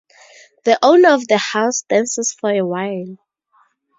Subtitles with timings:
[0.63, 3.17] The owner of the house dances for a while.